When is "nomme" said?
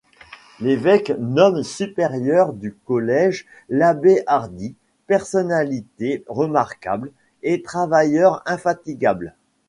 1.19-1.61